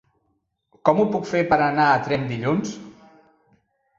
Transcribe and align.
Com 0.89 1.01
ho 1.01 1.05
puc 1.15 1.27
fer 1.33 1.41
per 1.51 1.59
anar 1.65 1.85
a 1.97 2.01
Tremp 2.07 2.25
dilluns? 2.31 2.75